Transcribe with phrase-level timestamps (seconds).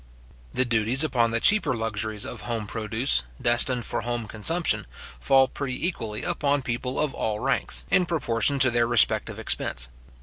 [0.51, 4.87] The duties upon the cheaper luxuries of home produce, destined for home consumption,
[5.19, 9.89] fall pretty equally upon people of all ranks, in proportion to their respective expense.